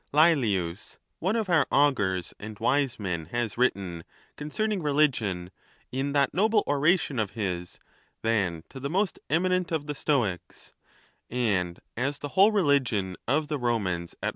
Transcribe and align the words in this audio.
Laelius, 0.15 0.97
one 1.19 1.35
of 1.35 1.47
our 1.47 1.67
augurs 1.71 2.33
and 2.39 2.57
wise 2.57 2.99
men, 2.99 3.27
has 3.27 3.55
written 3.55 4.03
concerning 4.35 4.81
religion, 4.81 5.51
in 5.91 6.13
that 6.13 6.33
noble 6.33 6.63
oration 6.65 7.19
of 7.19 7.33
his, 7.37 7.77
than 8.23 8.63
to 8.67 8.79
the 8.79 8.89
most 8.89 9.19
eminent 9.29 9.71
of 9.71 9.85
the 9.85 9.93
Stoics: 9.93 10.73
and 11.29 11.79
as 11.95 12.17
the 12.17 12.29
whole 12.29 12.51
religion 12.51 13.15
of 13.27 13.47
the 13.47 13.59
Romans 13.59 13.73
at 13.75 13.77
320 13.77 13.77
THE 13.77 13.95
NATURE 13.95 14.15
OF 14.15 14.21
THE 14.21 14.25
GODS. 14.25 14.29